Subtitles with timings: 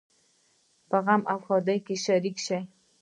[0.89, 2.61] په غم او ښادۍ کې شریک شئ